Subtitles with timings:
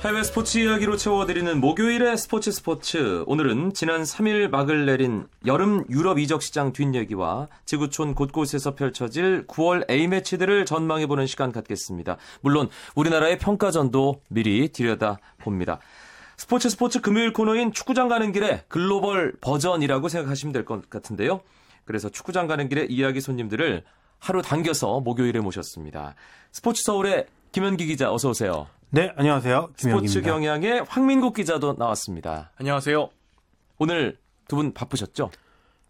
[0.00, 3.22] 해외 스포츠 이야기로 채워드리는 목요일의 스포츠 스포츠.
[3.26, 10.64] 오늘은 지난 3일 막을 내린 여름 유럽 이적 시장 뒷얘기와 지구촌 곳곳에서 펼쳐질 9월 A매치들을
[10.64, 12.16] 전망해보는 시간 갖겠습니다.
[12.40, 15.80] 물론 우리나라의 평가전도 미리 들여다 봅니다.
[16.38, 21.42] 스포츠 스포츠 금요일 코너인 축구장 가는 길에 글로벌 버전이라고 생각하시면 될 것 같은데요.
[21.84, 23.84] 그래서 축구장 가는 길에 이야기 손님들을
[24.18, 26.14] 하루 당겨서 목요일에 모셨습니다.
[26.52, 28.66] 스포츠 서울의 김현기 기자 어서 오세요.
[28.90, 29.70] 네, 안녕하세요.
[29.76, 30.12] 김현기입니다.
[30.12, 32.50] 스포츠 경향의 황민국 기자도 나왔습니다.
[32.58, 33.08] 안녕하세요.
[33.78, 35.30] 오늘 두 분 바쁘셨죠?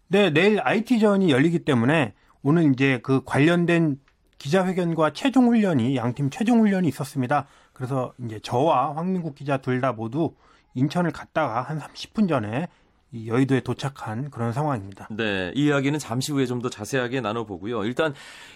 [0.07, 3.99] 네, 내일 IT전이 열리기 때문에 오늘 이제 그 관련된
[4.37, 7.47] 기자회견과 최종 훈련이 양팀 최종 훈련이 있었습니다.
[7.73, 10.35] 그래서 이제 저와 황민국 기자 둘 다 모두
[10.75, 12.67] 인천을 갔다가 한 30분 전에
[13.13, 15.07] 이 여의도에 도착한 그런 상황입니다.
[15.11, 17.83] 네, 이 이야기는 잠시 후에 좀 더 자세하게 나눠보고요.
[17.85, 18.13] 일단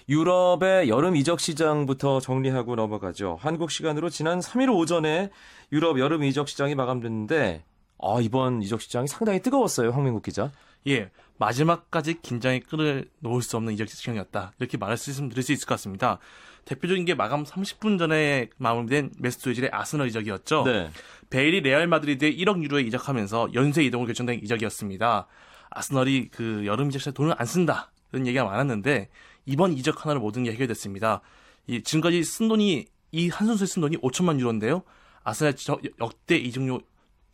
[0.07, 3.37] 유럽의 여름 이적 시장부터 정리하고 넘어가죠.
[3.41, 5.31] 한국 시간으로 지난 3일 오전에
[5.71, 7.63] 유럽 여름 이적 시장이 마감됐는데
[8.01, 10.51] 아, 이번 이적 시장이 상당히 뜨거웠어요, 황민국 기자.
[10.87, 14.53] 예, 마지막까지 긴장의 끈을 놓을 수 없는 이적 시장이었다.
[14.59, 16.19] 이렇게 말씀드릴 수 있을 것 같습니다.
[16.65, 20.63] 대표적인 게 마감 30분 전에 마무리된 메수트 외질의 아스널 이적이었죠.
[20.63, 20.89] 네.
[21.29, 25.27] 베일이 레알 마드리드에 1억 유로에 이적하면서 연쇄 이동을 결정된 이적이었습니다.
[25.69, 27.91] 아스널이 그 여름 이적 시에 돈을 안 쓴다.
[28.11, 29.09] 이런 얘기가 많았는데
[29.45, 31.21] 이번 이적 하나로 모든 게 해결됐습니다.
[31.67, 34.83] 이 지금까지 쓴 돈이 이 한 선수의 쓴 돈이 5천만 유로인데요.
[35.23, 35.53] 아스널
[35.99, 36.81] 역대 이적료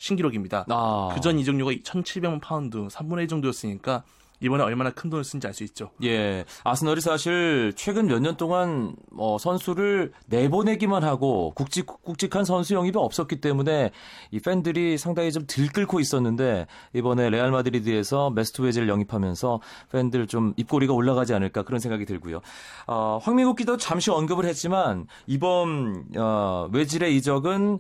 [0.01, 0.65] 신기록입니다.
[0.67, 1.11] 아.
[1.13, 4.03] 그전 이적료가 1,700만 파운드, 3분의 1 정도였으니까
[4.43, 5.91] 이번에 얼마나 큰 돈을 쓴지 알 수 있죠.
[6.03, 6.43] 예.
[6.63, 13.39] 아스널이 사실 최근 몇 년 동안 뭐 선수를 내보내기만 하고 굵직, 굵직한 선수 영입이 없었기
[13.39, 13.91] 때문에
[14.31, 20.91] 이 팬들이 상당히 좀 들끓고 있었는데 이번에 레알 마드리드에서 메수트 외질을 영입하면서 팬들 좀 입꼬리가
[20.93, 22.41] 올라가지 않을까 그런 생각이 들고요.
[22.87, 27.77] 어, 황민국 기자도 잠시 언급을 했지만 이번 어, 외질의 이적은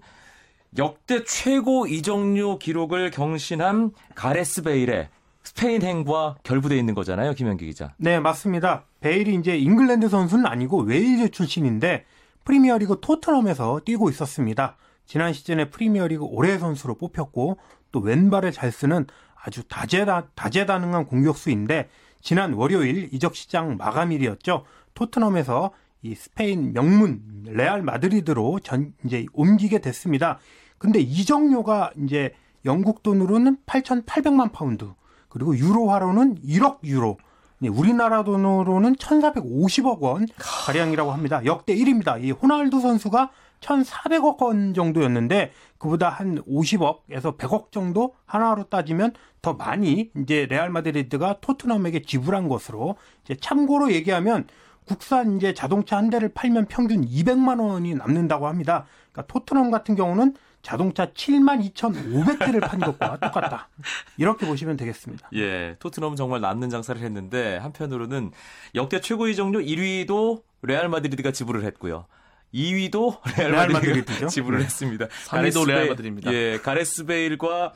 [0.77, 5.09] 역대 최고 이적료 기록을 경신한 가레스 베일의
[5.43, 7.93] 스페인 행과 결부돼 있는 거잖아요, 김현기 기자.
[7.97, 8.85] 네, 맞습니다.
[9.01, 12.05] 베일이 이제 잉글랜드 선수는 아니고 웨일즈 출신인데
[12.45, 14.77] 프리미어리그 토트넘에서 뛰고 있었습니다.
[15.05, 17.57] 지난 시즌에 프리미어리그 올해 선수로 뽑혔고
[17.91, 21.89] 또 왼발을 잘 쓰는 아주 다재다, 다재다능한 공격수인데
[22.21, 24.63] 지난 월요일 이적 시장 마감일이었죠.
[24.93, 25.71] 토트넘에서
[26.03, 30.39] 이 스페인 명문 레알 마드리드로 전 이제 옮기게 됐습니다.
[30.81, 32.33] 근데 이적료가 이제
[32.65, 34.91] 영국 돈으로는 8,800만 파운드,
[35.29, 37.17] 그리고 유로화로는 1억 유로.
[37.61, 41.45] 우리나라 돈으로는 1,450억 원 가량이라고 합니다.
[41.45, 42.23] 역대 1위입니다.
[42.23, 50.09] 이 호날두 선수가 1,400억 원 정도였는데 그보다 한 50억에서 100억 정도 하나로 따지면 더 많이
[50.17, 54.47] 이제 레알 마드리드가 토트넘에게 지불한 것으로 이제 참고로 얘기하면
[54.87, 58.85] 국산 이제 자동차 한 대를 팔면 평균 200만 원이 남는다고 합니다.
[59.11, 63.69] 그러니까 토트넘 같은 경우는 자동차 7만 2,500대를 판 것과 똑같다.
[64.17, 65.29] 이렇게 보시면 되겠습니다.
[65.33, 68.31] 예, 토트넘은 정말 남는 장사를 했는데 한편으로는
[68.75, 72.05] 역대 최고 이적료 1위도 레알 마드리드가 지불을 했고요.
[72.53, 74.65] 2위도 레알, 레알 마드리드가 지불을 네.
[74.65, 75.07] 했습니다.
[75.27, 76.33] 3위도 레알 마드리드입니다.
[76.33, 77.73] 예, 가레스 베일과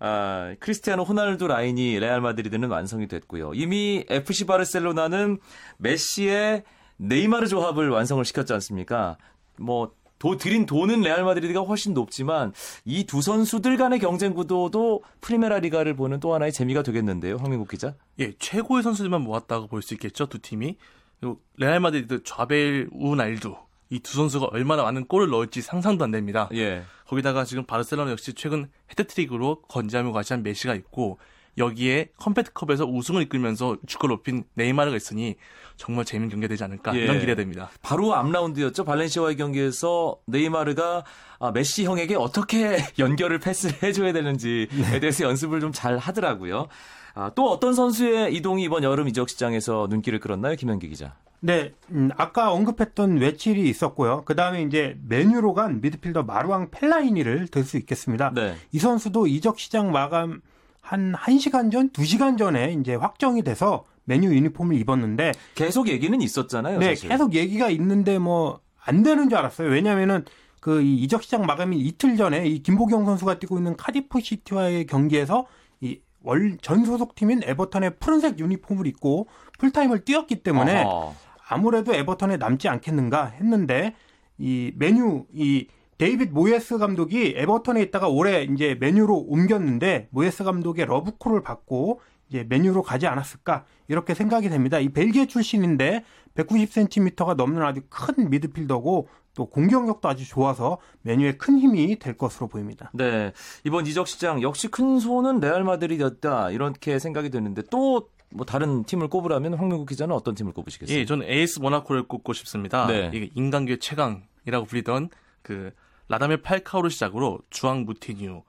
[0.00, 3.54] 아, 크리스티아노 호날두 라인이 레알 마드리드는 완성이 됐고요.
[3.54, 5.38] 이미 FC 바르셀로나는
[5.78, 6.64] 메시와
[6.96, 9.16] 네이마르 조합을 완성을 시켰지 않습니까?
[9.56, 9.92] 뭐
[10.24, 12.52] 도, 들인 돈은 레알 마드리드가 훨씬 높지만
[12.86, 17.36] 이 두 선수들 간의 경쟁 구도도 프리메라 리가를 보는 또 하나의 재미가 되겠는데요.
[17.36, 17.94] 황민국 기자.
[18.18, 20.26] 예, 최고의 선수들만 모았다고 볼 수 있겠죠.
[20.26, 20.76] 두 팀이.
[21.20, 23.54] 그리고 레알 마드리드 좌베일 우날두
[23.90, 26.48] 이 두 선수가 얼마나 많은 골을 넣을지 상상도 안 됩니다.
[26.54, 26.82] 예.
[27.06, 31.18] 거기다가 지금 바르셀로나 역시 최근 해트트릭으로 건재함을 과시한 메시가 있고
[31.58, 35.36] 여기에 컨페드컵에서 우승을 이끌면서 주가를 높인 네이마르가 있으니
[35.76, 37.00] 정말 재밌는 경기가 되지 않을까 예.
[37.04, 37.70] 이런 기대됩니다.
[37.82, 38.84] 바로 앞 라운드였죠.
[38.84, 41.04] 발렌시아와의 경기에서 네이마르가
[41.40, 45.00] 아, 메시 형에게 어떻게 연결을 패스를 해줘야 되는지에 네.
[45.00, 46.68] 대해서 연습을 좀 잘 하더라고요.
[47.14, 51.14] 아, 또 어떤 선수의 이동이 이번 여름 이적 시장에서 눈길을 끌었나요, 김현기 기자?
[51.40, 54.22] 네, 음, 아까 언급했던 외질이 있었고요.
[54.24, 58.30] 그 다음에 이제 맨유로 간 미드필더 마루앙 펠라이니를 들 수 있겠습니다.
[58.34, 58.54] 네.
[58.72, 60.40] 이 선수도 이적 시장 마감
[60.84, 66.78] 한 1시간 전, 2시간 전에 이제 확정이 돼서 맨유 유니폼을 입었는데 계속 얘기는 있었잖아요.
[66.78, 67.08] 네, 사실.
[67.08, 69.70] 계속 얘기가 있는데 뭐 안 되는 줄 알았어요.
[69.70, 70.26] 왜냐면은
[70.60, 75.46] 그 이적 시장 마감일 이틀 전에 이 김보경 선수가 뛰고 있는 카디프 시티와의 경기에서
[75.80, 79.26] 이 월 전 소속 팀인 에버턴의 푸른색 유니폼을 입고
[79.58, 81.14] 풀타임을 뛰었기 때문에 어허.
[81.48, 83.94] 아무래도 에버턴에 남지 않겠는가 했는데
[84.38, 85.66] 이 맨유 이
[85.98, 92.82] 데이빗 모예스 감독이 에버턴에 있다가 올해 이제 맨유로 옮겼는데 모예스 감독의 러브콜을 받고 이제 맨유로
[92.82, 94.78] 가지 않았을까 이렇게 생각이 됩니다.
[94.78, 96.04] 이 벨기에 출신인데
[96.34, 102.90] 190cm가 넘는 아주 큰 미드필더고 또 공격력도 아주 좋아서 맨유에 큰 힘이 될 것으로 보입니다.
[102.94, 103.32] 네.
[103.64, 106.50] 이번 이적 시장 역시 큰 손은 레알 마드리드였다.
[106.50, 110.96] 이렇게 생각이 드는데 또 뭐 다른 팀을 꼽으라면 황민국 기자는 어떤 팀을 꼽으시겠어요?
[110.96, 112.86] 예, 저는 AS 모나코를 꼽고 싶습니다.
[112.86, 113.10] 네.
[113.12, 115.10] 이게 인간계 최강이라고 불리던
[115.42, 115.72] 그
[116.08, 118.42] 라다멜 팔카오를 시작으로 주앙 무티뉴,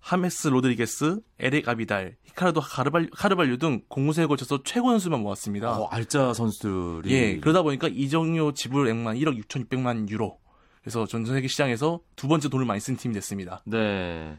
[0.00, 5.78] 하메스 로드리게스, 에릭 아비달, 히카르도 카르발, 카르발류 등 공수에 걸쳐서 최고 선수만 모았습니다.
[5.78, 7.12] 어, 알짜 선수들이.
[7.12, 10.38] 예, 그러다 보니까 이적료 지불 액만 1억 6,600만 유로.
[10.82, 13.62] 그래서 전 세계 시장에서 두 번째 돈을 많이 쓴 팀이 됐습니다.
[13.66, 14.38] 네.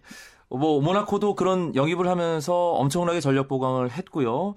[0.50, 4.56] 뭐 모나코도 그런 영입을 하면서 엄청나게 전력 보강을 했고요.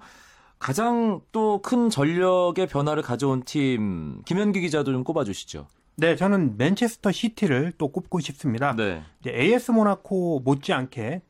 [0.57, 5.67] 가장 또 큰 전력의 변화를 가져온 팀 김현기 기자도 좀 꼽아주시죠.
[5.97, 8.75] 네, 저는 맨체스터 시티를 또 꼽고 싶습니다.
[8.75, 9.01] 네.
[9.21, 11.21] 이제 AS 모나코 못지않게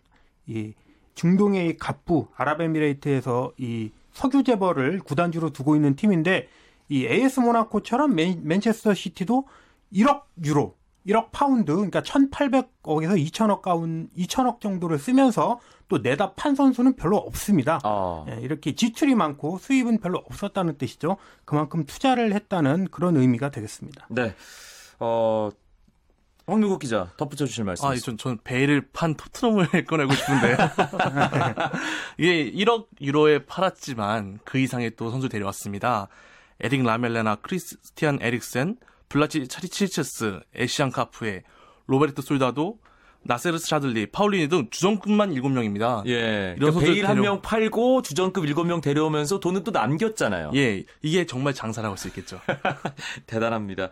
[0.48, 0.74] 이
[1.14, 6.48] 중동의 이 갑부 아랍에미레이트에서 이 석유 재벌을 구단주로 두고 있는 팀인데
[6.90, 9.48] 이 AS 모나코처럼 맨, 맨체스터 시티도
[9.94, 10.76] 1억 유로,
[11.08, 17.80] 1억 파운드, 그러니까 1,800억에서 2천억 가까운 2천억 정도를 쓰면서 또 내다 판 선수는 별로 없습니다.
[17.84, 18.26] 어.
[18.30, 21.18] 예, 이렇게 지출이 많고 수입은 별로 없었다는 뜻이죠.
[21.46, 24.08] 그만큼 투자를 했다는 그런 의미가 되겠습니다.
[24.10, 24.34] 네.
[25.00, 25.52] 어,
[26.48, 27.88] 황민국 기자 덧붙여 주실 말씀.
[27.88, 30.58] 아, 전, 전 베일을 판 토트넘을 꼽고 싶은데.
[32.18, 36.08] 이게 1억 유로에 팔았지만 그 이상의 또 선수 데려왔습니다.
[36.62, 38.78] 에릭 라멜라, 크리스티안 에릭센,
[39.10, 41.44] 블라드 치리케슈, 에티엔 카푸에,
[41.88, 42.80] 로베르트 솔다도,
[43.28, 46.06] 나세르 샤들리, 파울리뉴 등 주전급만 7명입니다.
[46.08, 46.54] 예.
[46.58, 50.52] 이런 그러니까 베일 한명 팔고 주전급 7명 데려오면서 돈은 또 남겼잖아요.
[50.56, 50.84] 예.
[51.02, 52.40] 이게 정말 장사라고 할 수 있겠죠.
[53.26, 53.90] 대단합니다.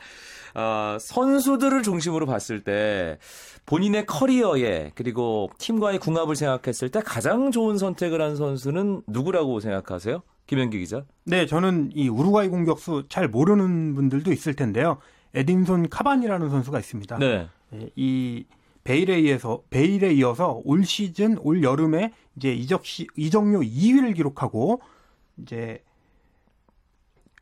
[0.55, 3.17] 어, 선수들을 중심으로 봤을 때
[3.65, 10.21] 본인의 커리어에 그리고 팀과의 궁합을 생각했을 때 가장 좋은 선택을 한 선수는 누구라고 생각하세요?
[10.45, 11.03] 김현기 기자.
[11.23, 14.97] 네, 저는 이 우루과이 공격수 잘 모르는 분들도 있을 텐데요.
[15.33, 17.17] 에딘손 카반이라는 선수가 있습니다.
[17.17, 17.47] 네.
[17.73, 18.45] 예, 이
[18.83, 24.81] 베일에 이어서 베일에 이어서 올 시즌 올 여름에 이제 이적 시 이적료 2위를 기록하고
[25.37, 25.83] 이제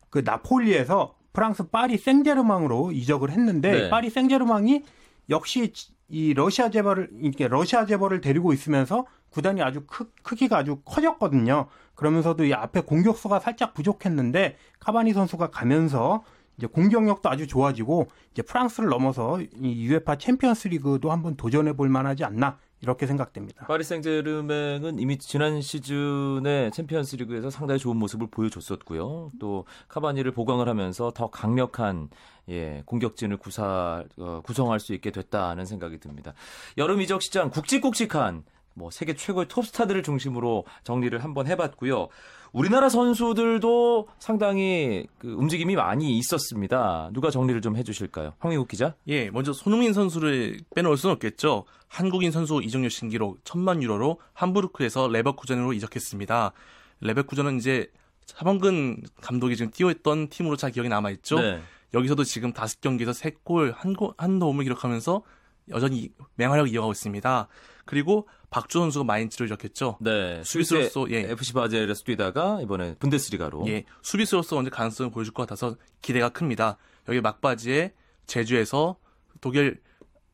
[0.09, 3.89] 그 나폴리에서 프랑스 파리 생제르망으로 이적을 했는데 네.
[3.89, 4.83] 파리 생제르망이
[5.29, 5.73] 역시
[6.09, 11.67] 이 러시아 재벌을 이렇게 러시아 재벌을 데리고 있으면서 구단이 아주 크, 크기가 아주 커졌거든요.
[11.95, 16.23] 그러면서도 이 앞에 공격수가 살짝 부족했는데 카바니 선수가 가면서
[16.57, 22.23] 이제 공격력도 아주 좋아지고 이제 프랑스를 넘어서 이 UEFA 챔피언스 리그도 한번 도전해 볼 만하지
[22.23, 23.65] 않나 이렇게 생각됩니다.
[23.67, 29.31] 파리 생제르맹은 이미 지난 시즌에 챔피언스 리그에서 상당히 좋은 모습을 보여줬었고요.
[29.39, 32.09] 또 카바니를 보강을 하면서 더 강력한
[32.49, 36.33] 예, 공격진을 구사, 어, 구성할 수 있게 됐다는 생각이 듭니다.
[36.77, 38.43] 여름 이적 시장 굵직굵직한
[38.73, 42.07] 뭐 세계 최고의 톱스타들을 중심으로 정리를 한번 해봤고요.
[42.51, 47.09] 우리나라 선수들도 상당히 그 움직임이 많이 있었습니다.
[47.13, 48.33] 누가 정리를 좀 해주실까요?
[48.39, 48.93] 황희국 기자?
[49.07, 51.65] 예, 먼저 손흥민 선수를 빼놓을 수는 없겠죠.
[51.87, 56.51] 한국인 선수 이정료 신기록 천만 유로로 함부르크에서 레버쿠젠으로 이적했습니다.
[56.99, 57.87] 레버쿠젠은 이제
[58.25, 61.39] 차범근 감독이 지금 뛰어있던 팀으로 잘 기억이 남아있죠.
[61.39, 61.61] 네.
[61.93, 65.21] 여기서도 지금 다섯 경기에서 세 골, 한, 한 도움을 기록하면서
[65.69, 67.47] 여전히 맹활약을 이어가고 있습니다.
[67.85, 69.97] 그리고 박주 선수가 마인츠를 이적했죠.
[70.01, 70.41] 네.
[70.43, 71.31] 수비수로서 예.
[71.31, 73.65] FC 바젤에서 뛰다가 이번에 분데스리가로.
[73.67, 73.85] 예.
[74.01, 76.77] 수비수로서 언제 가능성을 보여줄 것 같아서 기대가 큽니다.
[77.07, 77.93] 여기 막바지에
[78.27, 78.97] 제주에서
[79.39, 79.81] 독일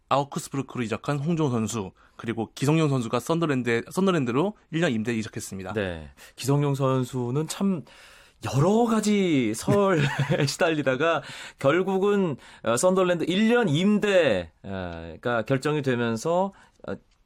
[0.10, 5.74] 아우크스부르크로 이적한 홍종 선수 그리고 기성용 선수가 썬더랜드 썬더랜드로 1년 임대 이적했습니다.
[5.74, 6.10] 네.
[6.36, 7.84] 기성용 선수는 참
[8.46, 10.02] 여러 가지 설에
[10.46, 11.24] 시달리다가
[11.60, 16.77] 결국은 어, 썬더랜드 1년 임대가 결정이 되면서 어,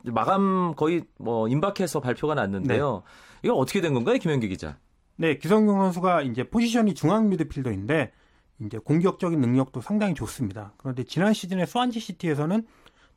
[0.06, 3.04] 마감 거의 뭐 임박해서 발표가 났는데요.
[3.06, 3.48] 네.
[3.48, 4.78] 이거 어떻게 된 건가요, 김현기 기자?
[5.18, 8.12] 네, 기성용 선수가 이제 포지션이 중앙 미드필더인데
[8.66, 10.74] 이제 공격적인 능력도 상당히 좋습니다.
[10.78, 12.66] 그런데 지난 시즌에 스완지 시티에서는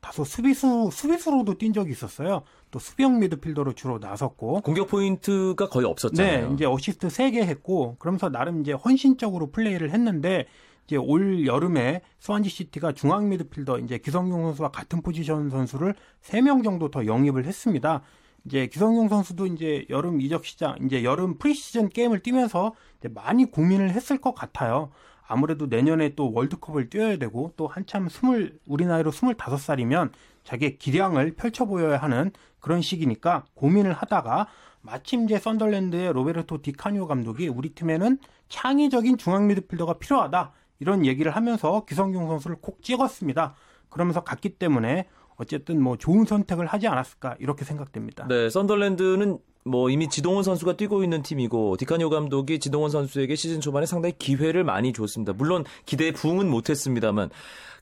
[0.01, 2.43] 다소 수비수 수비수로도 뛴 적이 있었어요.
[2.69, 6.49] 또 수비형 미드필더로 주로 나섰고 공격 포인트가 거의 없었잖아요.
[6.49, 10.45] 네, 이제 어시스트 3개 했고 그러면서 나름 이제 헌신적으로 플레이를 했는데
[10.85, 16.89] 이제 올 여름에 스완지 시티가 중앙 미드필더 이제 기성용 선수와 같은 포지션 선수를 3명 정도
[16.89, 18.01] 더 영입을 했습니다.
[18.45, 22.73] 이제 기성용 선수도 이제 여름 이적 시장, 이제 여름 프리시즌 게임을 뛰면서
[23.09, 24.91] 많이 고민을 했을 것 같아요.
[25.27, 30.11] 아무래도 내년에 또 월드컵을 뛰어야 되고 또 한참 스물 우리 나이로 스물다섯 살이면
[30.43, 34.47] 자기의 기량을 펼쳐 보여야 하는 그런 시기니까 고민을 하다가
[34.81, 41.85] 마침 이제 썬덜랜드의 로베르토 디카니오 감독이 우리 팀에는 창의적인 중앙 미드필더가 필요하다 이런 얘기를 하면서
[41.85, 43.55] 기성용 선수를 콕 찍었습니다.
[43.89, 48.27] 그러면서 갔기 때문에 어쨌든 뭐 좋은 선택을 하지 않았을까 이렇게 생각됩니다.
[48.27, 53.85] 네, 썬덜랜드는 뭐 이미 지동원 선수가 뛰고 있는 팀이고 디카니오 감독이 지동원 선수에게 시즌 초반에
[53.85, 55.33] 상당히 기회를 많이 줬습니다.
[55.33, 57.31] 물론 기대에 부응은 못했습니다만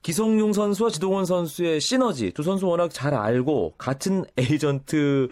[0.02, 5.30] 기성용 선수와 지동원 선수의 시너지 두 선수 워낙 잘 알고 같은 에이전트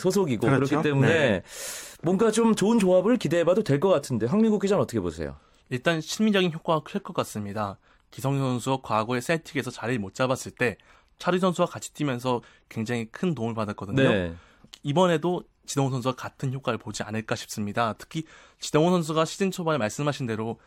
[0.00, 0.66] 소속이고 그렇죠?
[0.66, 1.42] 그렇기 때문에 네.
[2.02, 5.36] 뭔가 좀 좋은 조합을 기대해봐도 될 것 같은데 황민국 기자는 어떻게 보세요?
[5.70, 7.78] 일단 심리적인 효과가 클 것 같습니다.
[8.10, 10.76] 기성용 선수가 과거에 셀틱에서 자리를 못 잡았을 때
[11.18, 14.02] 차리 선수와 같이 뛰면서 굉장히 큰 도움을 받았거든요.
[14.02, 14.34] 네.
[14.82, 17.92] 이번에도 지동원 선수와 같은 효과를 보지 않을까 싶습니다.
[17.98, 18.24] 특히
[18.60, 20.58] 지동원 선수가 시즌 초반에 말씀하신 대로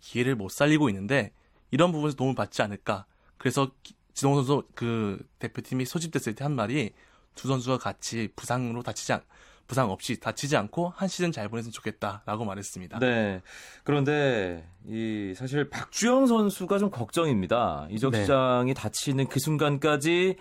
[0.00, 1.32] 기회를 못 살리고 있는데
[1.70, 3.04] 이런 부분에서 도움을 받지 않을까.
[3.36, 3.70] 그래서
[4.14, 6.92] 지동원 선수 그 대표팀이 소집됐을 때 한 말이
[7.34, 9.22] 두 선수가 같이 부상으로 다치지 않,
[9.68, 12.98] 부상 없이 다치지 않고 한 시즌 잘 보냈으면 좋겠다라고 말했습니다.
[12.98, 13.42] 네.
[13.84, 17.86] 그런데 이 사실 박주영 선수가 좀 걱정입니다.
[17.90, 18.22] 이적 네.
[18.22, 20.36] 시장이 다치는 그 순간까지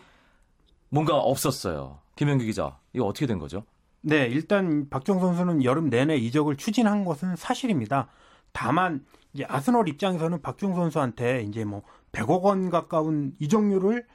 [0.90, 2.00] 뭔가 없었어요.
[2.16, 3.66] 김현규 기자, 이거 어떻게 된 거죠?
[4.02, 8.08] 네, 일단 박주영 선수는 여름 내내 이적을 추진한 것은 사실입니다.
[8.54, 14.06] 다만 이제 아스널 입장에서는 박주영 선수한테 이제 뭐 100억 원 가까운 이적료를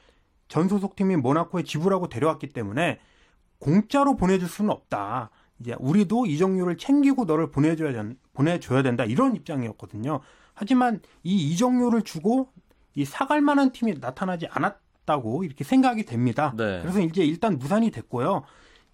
[0.48, 2.98] 전 소속팀인 모나코에 지불하고 데려왔기 때문에
[3.62, 5.30] 공짜로 보내줄 수는 없다.
[5.60, 8.04] 이제 우리도 이적료를 챙기고 너를 보내줘야
[8.34, 10.20] 보내줘야 된다 이런 입장이었거든요.
[10.54, 12.48] 하지만 이 이적료를 주고
[12.94, 16.52] 이 사갈 만한 팀이 나타나지 않았다고 이렇게 생각이 됩니다.
[16.56, 16.80] 네.
[16.82, 18.42] 그래서 이제 일단 무산이 됐고요.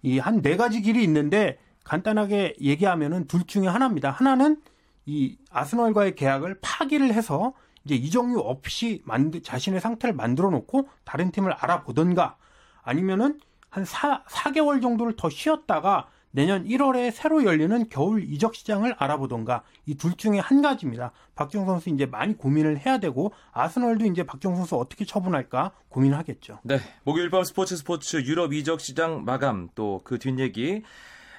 [0.03, 4.11] 이 한 네 가지 길이 있는데 간단하게 얘기하면은 둘 중에 하나입니다.
[4.11, 4.61] 하나는
[5.07, 11.51] 이 아스널과의 계약을 파기를 해서 이제 이적료 없이 만드, 자신의 상태를 만들어 놓고 다른 팀을
[11.53, 12.37] 알아보던가
[12.83, 19.63] 아니면은 한 4, 4개월 정도를 더 쉬었다가 내년 1월에 새로 열리는 겨울 이적 시장을 알아보던가
[19.87, 21.11] 이 둘 중에 한 가지입니다.
[21.35, 26.59] 박정 선수 이제 많이 고민을 해야 되고 아스널도 이제 박정 선수 어떻게 처분할까 고민하겠죠.
[26.63, 30.83] 네, 목요일 밤 스포츠 스포츠 유럽 이적 시장 마감 또 그 뒷얘기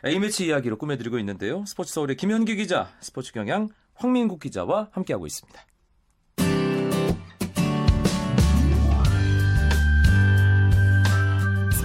[0.05, 1.65] A매치 이야기로 꾸며드리고 있는데요.
[1.67, 5.61] 스포츠 서울의 김현기 기자, 스포츠 경향 황민국 기자와 함께하고 있습니다.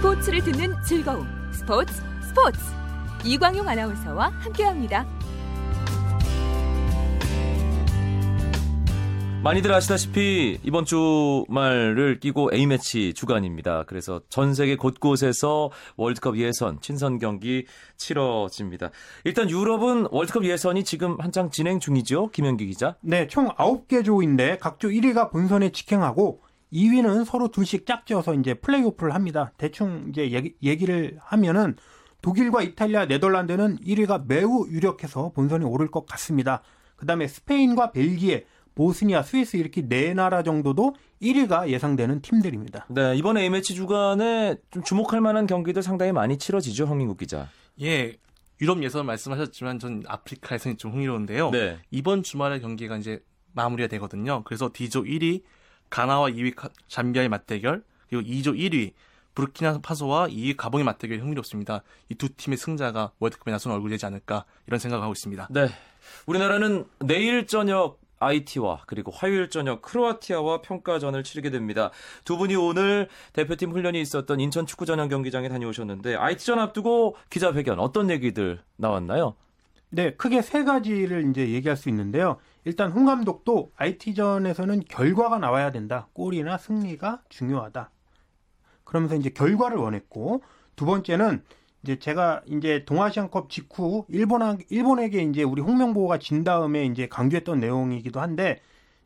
[0.06, 2.60] 스포츠를 듣는 즐거움 스포츠 스포츠
[3.24, 5.04] 이광용 아나운서와 함께합니다.
[9.42, 13.82] 많이들 아시다시피 이번 주말을 끼고 A매치 주간입니다.
[13.88, 18.90] 그래서 전 세계 곳곳에서 월드컵 예선, 친선 경기 치러집니다.
[19.24, 22.28] 일단 유럽은 월드컵 예선이 지금 한창 진행 중이죠.
[22.28, 22.94] 김현기 기자.
[23.00, 29.52] 네, 총 9개 조인데 각조 1위가 본선에 직행하고 2위는 서로 둘씩 짝지어서 이제 플레이오프를 합니다.
[29.56, 31.76] 대충 이제 얘기, 얘기 를 하면은
[32.22, 36.62] 독일과 이탈리아, 네덜란드는 1위가 매우 유력해서 본선에 오를 것 같습니다.
[36.96, 42.86] 그다음에 스페인과 벨기에 보스니아, 스위스 이렇게 네 나라 정도도 1위가 예상되는 팀들입니다.
[42.90, 47.48] 네, 이번 A매치 주간에 좀 주목할 만한 경기들 상당히 많이 치러지죠, 황민국 기자.
[47.80, 48.16] 예.
[48.60, 51.50] 유럽 예선 말씀하셨지만 전 아프리카 예선이 좀 흥미로운데요.
[51.50, 51.78] 네.
[51.90, 54.42] 이번 주말에 경기가 이제 마무리가 되거든요.
[54.44, 55.42] 그래서 D조 1위
[55.90, 56.54] 가나와 2위
[56.88, 58.92] 잠비아의 맞대결, 그리고 2조 1위
[59.34, 61.82] 부르키나 파소와 2위 가봉의 맞대결이 흥미롭습니다.
[62.08, 65.48] 이 두 팀의 승자가 월드컵에 나선 얼굴이 되지 않을까 이런 생각을 하고 있습니다.
[65.50, 65.68] 네.
[66.26, 71.90] 우리나라는 내일 저녁 IT와 그리고 화요일 저녁 크로아티아와 평가전을 치르게 됩니다.
[72.24, 78.08] 두 분이 오늘 대표팀 훈련이 있었던 인천 축구 전용 경기장에 다녀오셨는데 IT전 앞두고 기자회견 어떤
[78.08, 79.34] 얘기들 나왔나요?
[79.90, 82.38] 네, 크게 세 가지를 이제 얘기할 수 있는데요.
[82.66, 86.08] 일단 홍 감독도 IT전에서는 결과가 나와야 된다.
[86.14, 87.90] 골이나 승리가 중요하다.
[88.82, 90.42] 그러면서 이제 결과를 원했고
[90.74, 91.44] 두 번째는
[91.84, 98.20] 이제 제가 이제 동아시안컵 직후 일본 일본에게 이제 우리 홍명보가 진 다음에 이제 강조했던 내용이기도
[98.20, 98.60] 한데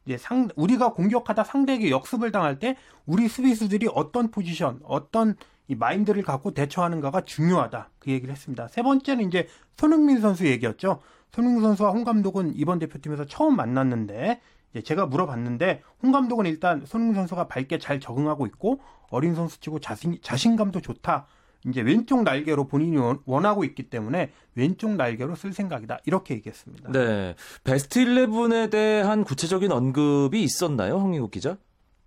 [0.06, 5.36] 이제 상 우리가 공격하다 상대에게 역습을 당할 때 우리 수비수들이 어떤 포지션, 어떤
[5.68, 7.90] 이 마인드를 갖고 대처하는가가 중요하다.
[7.98, 8.68] 그 얘기를 했습니다.
[8.68, 11.02] 세 번째는 이제 손흥민 선수 얘기였죠.
[11.32, 14.40] 손흥민 선수와 홍 감독은 이번 대표팀에서 처음 만났는데
[14.84, 20.80] 제가 물어봤는데 홍 감독은 일단 손흥민 선수가 밝게 잘 적응하고 있고 어린 선수치고 자신 자신감도
[20.80, 21.26] 좋다.
[21.66, 22.96] 이제 왼쪽 날개로 본인이
[23.26, 25.98] 원하고 있기 때문에 왼쪽 날개로 쓸 생각이다.
[26.06, 26.90] 이렇게 얘기했습니다.
[26.90, 27.34] 네.
[27.64, 30.98] 베스트 11에 대한 구체적인 언급이 있었나요?
[30.98, 31.58] 황민국 기자?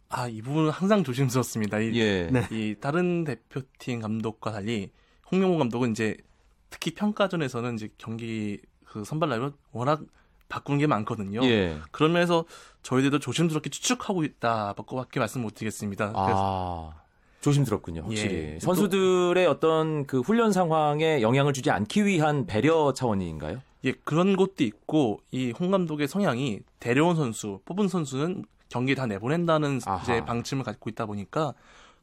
[0.09, 1.79] 아, 이 부분은 항상 조심스럽습니다.
[1.79, 2.29] 이, 예.
[2.31, 2.47] 네.
[2.51, 4.91] 이 다른 대표팀 감독과 달리
[5.31, 6.17] 홍명호 감독은 이제
[6.69, 8.59] 특히 평가전에서는 이제 경기
[8.93, 10.01] 그 선발 라인을 워낙
[10.49, 11.43] 바꾸는 게 많거든요.
[11.45, 11.77] 예.
[11.91, 12.45] 그러면서
[12.83, 16.11] 저희들도 조심스럽게 추측하고 있다밖에 말씀 못 드리겠습니다.
[16.15, 16.91] 아.
[17.41, 18.35] 조심스럽군요, 확실히.
[18.53, 18.59] 예.
[18.61, 23.61] 선수들의 어떤 그 훈련 상황에 영향을 주지 않기 위한 배려 차원인가요?
[23.85, 29.81] 예, 그런 것도 있고 이 홍 감독의 성향이 데려온 선수, 뽑은 선수는 경기 다 내보낸다는
[29.85, 30.03] 아하.
[30.03, 31.53] 이제 방침을 갖고 있다 보니까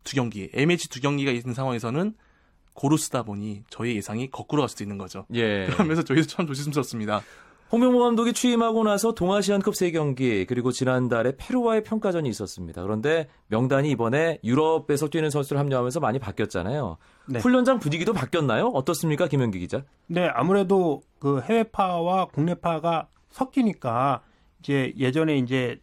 [0.04, 2.14] 두 경기, A매치 두 경기가 있는 상황에서는
[2.74, 5.26] 고루 쓰다 보니 저희 예상이 거꾸로 갈 수도 있는 거죠.
[5.34, 5.66] 예.
[5.72, 7.22] 그러면서 저희도 참 조심스럽습니다.
[7.72, 12.82] 홍명보 감독이 취임하고 나서 동아시안컵 3경기 그리고 지난달에 페루와의 평가전이 있었습니다.
[12.82, 16.96] 그런데 명단이 이번에 유럽에서 뛰는 선수를 합류하면서 많이 바뀌었잖아요.
[17.28, 17.38] 네.
[17.38, 18.66] 훈련장 분위기도 바뀌었나요?
[18.66, 19.84] 어떻습니까, 김현기 기자?
[20.08, 24.22] 네, 아무래도 그 해외파와 국내파가 섞이니까
[24.58, 25.80] 이제 예전에 이제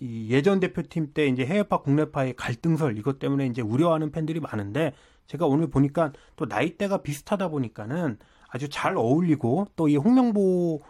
[0.00, 4.92] 이 예전 대표팀 때 이제 해외파 국내파의 갈등설 이것 때문에 이제 우려하는 팬들이 많은데
[5.26, 10.80] 제가 오늘 보니까 또 나이대가 비슷하다 보니까는 아주 잘 어울리고 또 이 홍명보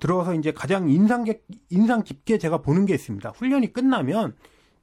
[0.00, 1.24] 들어서 이제 가장 인상
[1.70, 3.30] 인상 깊게 제가 보는 게 있습니다.
[3.30, 4.34] 훈련이 끝나면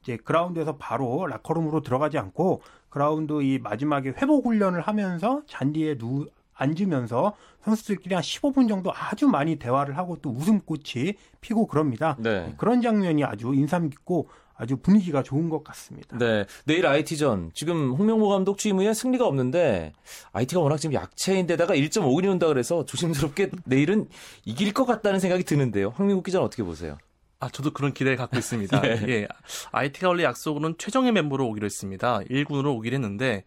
[0.02, 7.34] 이제 그라운드에서 바로 라커룸으로 들어가지 않고 그라운드 이 마지막에 회복 훈련을 하면서 잔디에 누 앉으면서
[7.64, 12.16] 선수들끼리 한 15분 정도 아주 많이 대화를 하고 또 웃음꽃이 피고 그럽니다.
[12.18, 12.54] 네.
[12.56, 14.28] 그런 장면이 아주 인상 깊고
[14.58, 16.16] 아주 분위기가 좋은 것 같습니다.
[16.16, 16.46] 네.
[16.64, 17.50] 내일 IT전.
[17.54, 19.92] 지금 홍명보 감독 취임 후에 승리가 없는데
[20.32, 24.08] IT가 워낙 지금 약체인데다가 1.5근이 온다 그래서 조심스럽게 내일은
[24.44, 25.92] 이길 것 같다는 생각이 드는데요.
[25.94, 26.96] 황민국 기자는 어떻게 보세요?
[27.38, 28.80] 아, 저도 그런 기대를 갖고 있습니다.
[28.80, 29.04] 네.
[29.08, 29.28] 예.
[29.72, 32.20] IT가 원래 약속으로는 최정예 멤버로 오기로 했습니다.
[32.20, 33.44] 1군으로 오기로 했는데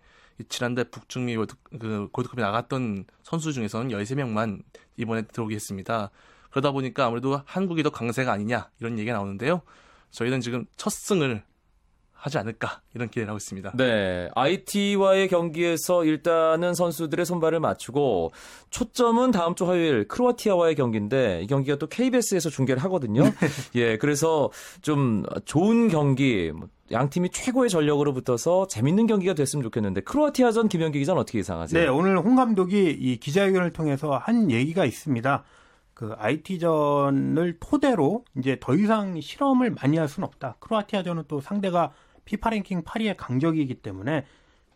[0.47, 4.61] 지난달 북중미 월드, 그 골드컵에 나갔던 선수 중에서는 13명만
[4.95, 6.11] 이번에 들어오게 했습니다.
[6.51, 9.61] 그러다 보니까 아무래도 한국이 더 강세가 아니냐 이런 얘기가 나오는데요.
[10.11, 11.43] 저희는 지금 첫 승을
[12.19, 13.71] 하지 않을까 이런 기대를 하고 있습니다.
[13.77, 18.31] 네, IT와의 경기에서 일단은 선수들의 손발을 맞추고
[18.69, 23.23] 초점은 다음 주 화요일 크로아티아와의 경기인데 이 경기가 또 KBS에서 중계를 하거든요.
[23.75, 24.51] 예, 그래서
[24.81, 26.51] 좀 좋은 경기
[26.89, 31.81] 뭐양 팀이 최고의 전력으로 붙어서 재밌는 경기가 됐으면 좋겠는데 크로아티아전 김현기 기자는 어떻게 예상하세요?
[31.81, 35.45] 네, 오늘 홍 감독이 이 기자회견을 통해서 한 얘기가 있습니다.
[35.99, 40.55] 그 IT전을 토대로 이제 더 이상 실험을 많이 할 수는 없다.
[40.61, 41.91] 크로아티아전은 또 상대가
[42.23, 44.25] 피파 랭킹 8위의 강적이기 때문에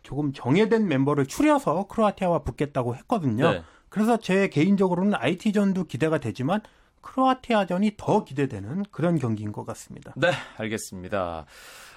[0.02, 3.52] 조금 정해된 멤버를 추려서 크로아티아와 붙겠다고 했거든요.
[3.52, 3.62] 네.
[3.88, 6.60] 그래서 제 개인적으로는 IT전도 기대가 되지만
[7.00, 10.12] 크로아티아전이 더 기대되는 그런 경기인 것 같습니다.
[10.18, 11.46] 네, 알겠습니다.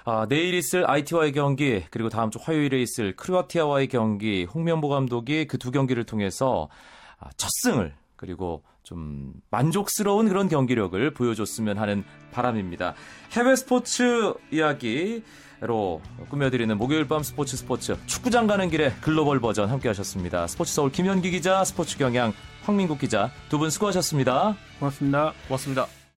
[0.06, 5.58] 아, 내일 있을 IT와의 경기 그리고 다음 주 화요일에 있을 크로아티아와의 경기 홍명보 감독이 그
[5.58, 6.70] 두 경기를 통해서
[7.18, 12.94] 아, 첫 승을 그리고 좀 만족스러운 그런 경기력을 보여줬으면 하는 바람입니다.
[13.32, 20.46] 해외 스포츠 이야기로 꾸며드리는 목요일 밤 스포츠 스포츠 축구장 가는 길에 글로벌 버전 함께 하셨습니다.
[20.46, 22.32] 스포츠 서울 김현기 기자, 스포츠 경향
[22.64, 24.56] 황민국 기자 두 분 수고하셨습니다.
[24.78, 25.32] 고맙습니다.
[25.46, 25.97] 고맙습니다.